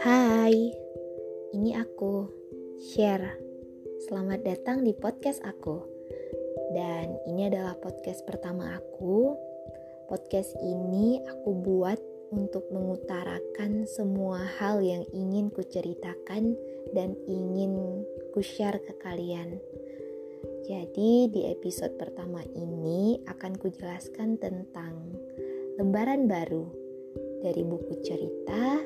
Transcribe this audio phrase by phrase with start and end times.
[0.00, 0.56] Hai,
[1.52, 2.24] ini aku,
[2.80, 3.36] Share.
[4.08, 5.84] Selamat datang di podcast aku.
[6.72, 9.36] Dan ini adalah podcast pertama aku.
[10.08, 12.00] Podcast ini aku buat
[12.32, 16.56] untuk mengutarakan semua hal yang ingin kuceritakan
[16.96, 19.60] dan ingin ku share ke kalian.
[20.62, 24.94] Jadi di episode pertama ini akan kujelaskan tentang
[25.82, 26.62] lembaran baru
[27.42, 28.78] dari buku cerita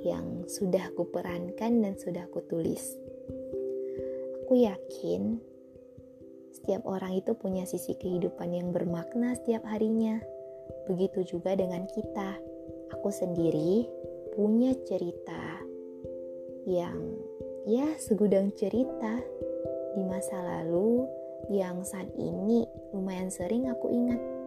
[0.00, 2.96] yang sudah kuperankan dan sudah kutulis.
[4.40, 5.36] Aku yakin
[6.56, 10.16] setiap orang itu punya sisi kehidupan yang bermakna setiap harinya.
[10.88, 12.40] Begitu juga dengan kita.
[12.96, 13.84] Aku sendiri
[14.32, 15.60] punya cerita
[16.64, 16.96] yang
[17.68, 19.20] ya segudang cerita
[19.92, 21.04] di masa lalu
[21.52, 22.64] yang saat ini
[22.96, 24.41] lumayan sering aku ingat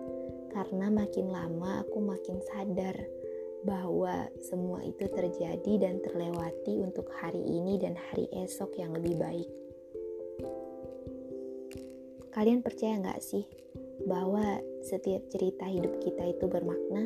[0.56, 2.96] karena makin lama aku makin sadar
[3.68, 9.50] bahwa semua itu terjadi dan terlewati untuk hari ini dan hari esok yang lebih baik.
[12.32, 13.44] Kalian percaya nggak sih
[14.08, 17.04] bahwa setiap cerita hidup kita itu bermakna?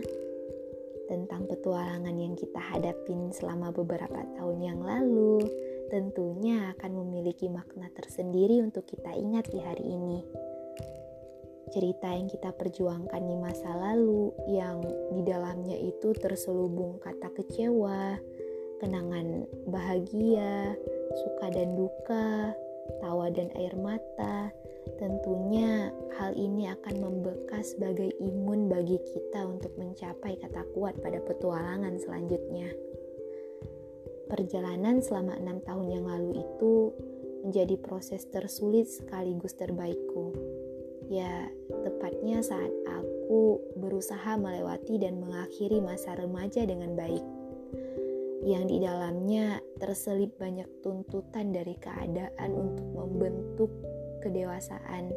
[1.10, 5.42] Tentang petualangan yang kita hadapin selama beberapa tahun yang lalu,
[5.90, 10.22] tentunya akan memiliki makna tersendiri untuk kita ingat di hari ini
[11.70, 14.82] cerita yang kita perjuangkan di masa lalu yang
[15.14, 18.18] di dalamnya itu terselubung kata kecewa,
[18.82, 20.74] kenangan bahagia,
[21.14, 22.54] suka dan duka,
[23.02, 24.50] tawa dan air mata.
[24.98, 31.94] Tentunya hal ini akan membekas sebagai imun bagi kita untuk mencapai kata kuat pada petualangan
[32.02, 32.74] selanjutnya.
[34.26, 36.94] Perjalanan selama enam tahun yang lalu itu
[37.46, 40.59] menjadi proses tersulit sekaligus terbaikku
[41.10, 47.26] Ya, tepatnya saat aku berusaha melewati dan mengakhiri masa remaja dengan baik.
[48.46, 53.74] Yang di dalamnya terselip banyak tuntutan dari keadaan untuk membentuk
[54.22, 55.10] kedewasaan.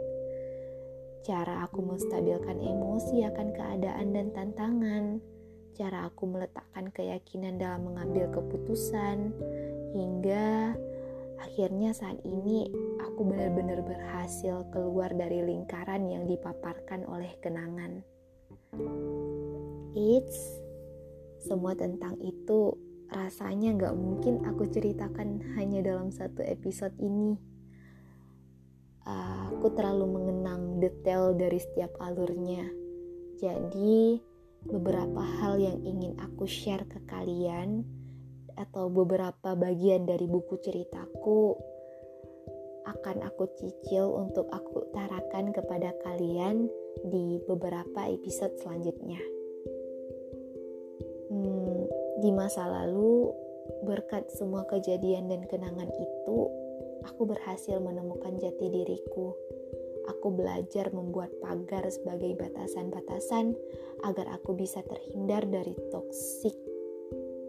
[1.22, 5.20] Cara aku menstabilkan emosi akan keadaan dan tantangan,
[5.76, 9.30] cara aku meletakkan keyakinan dalam mengambil keputusan,
[9.92, 10.72] hingga
[11.52, 12.64] akhirnya saat ini
[12.96, 18.00] aku benar-benar berhasil keluar dari lingkaran yang dipaparkan oleh kenangan.
[19.92, 20.56] It's
[21.44, 22.72] semua tentang itu
[23.12, 27.36] rasanya gak mungkin aku ceritakan hanya dalam satu episode ini.
[29.04, 32.64] Uh, aku terlalu mengenang detail dari setiap alurnya.
[33.36, 34.24] Jadi,
[34.72, 37.84] beberapa hal yang ingin aku share ke kalian
[38.56, 41.56] atau beberapa bagian dari buku ceritaku
[42.82, 46.66] akan aku cicil untuk aku utarakan kepada kalian
[47.06, 49.22] di beberapa episode selanjutnya.
[51.30, 51.86] Hmm,
[52.20, 53.30] di masa lalu,
[53.86, 56.38] berkat semua kejadian dan kenangan itu,
[57.06, 59.34] aku berhasil menemukan jati diriku.
[60.10, 63.54] Aku belajar membuat pagar sebagai batasan-batasan
[64.02, 66.71] agar aku bisa terhindar dari toksik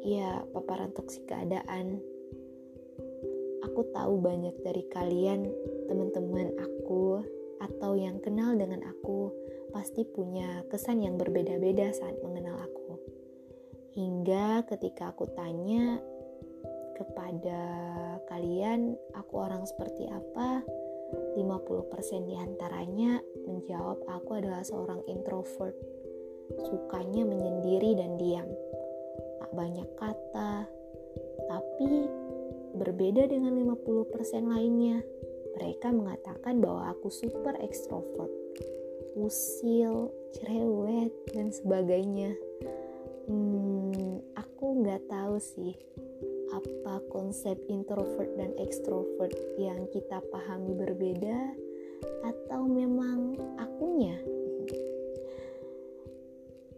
[0.03, 2.03] ya paparan toksik keadaan.
[3.63, 5.47] Aku tahu banyak dari kalian,
[5.87, 7.23] teman-teman aku,
[7.63, 9.31] atau yang kenal dengan aku,
[9.71, 12.99] pasti punya kesan yang berbeda-beda saat mengenal aku.
[13.95, 16.03] Hingga ketika aku tanya
[16.99, 17.61] kepada
[18.27, 20.61] kalian, aku orang seperti apa,
[21.39, 25.77] 50% di antaranya menjawab aku adalah seorang introvert,
[26.67, 28.49] sukanya menyendiri dan diam
[29.53, 30.65] banyak kata,
[31.47, 32.09] tapi
[32.73, 34.99] berbeda dengan 50% lainnya.
[35.53, 38.33] Mereka mengatakan bahwa aku super ekstrovert,
[39.13, 42.33] usil, cerewet, dan sebagainya.
[43.29, 45.77] Hmm, aku nggak tahu sih
[46.53, 51.37] apa konsep introvert dan ekstrovert yang kita pahami berbeda
[52.25, 54.17] atau memang akunya.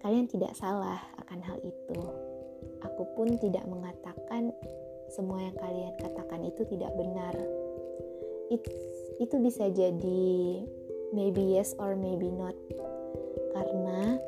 [0.03, 1.99] Kalian tidak salah akan hal itu
[2.85, 4.53] aku pun tidak mengatakan
[5.09, 7.35] semua yang kalian katakan itu tidak benar.
[8.53, 8.61] It,
[9.17, 10.31] itu bisa jadi
[11.13, 12.53] maybe yes or maybe not.
[13.55, 14.19] Karena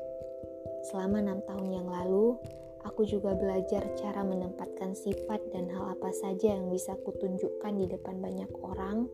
[0.87, 2.39] selama enam tahun yang lalu,
[2.87, 8.23] aku juga belajar cara menempatkan sifat dan hal apa saja yang bisa kutunjukkan di depan
[8.23, 9.11] banyak orang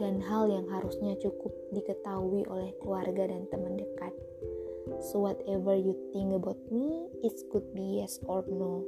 [0.00, 4.16] dan hal yang harusnya cukup diketahui oleh keluarga dan teman dekat.
[5.00, 8.84] So whatever you think about me, it could be yes or no.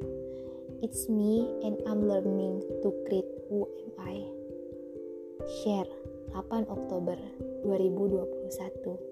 [0.83, 4.21] It's me and I'm learning to create who am I.
[5.65, 5.89] Share
[6.37, 7.17] 8 Oktober
[7.65, 9.12] 2021